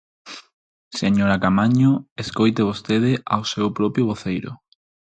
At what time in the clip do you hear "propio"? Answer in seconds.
3.79-4.03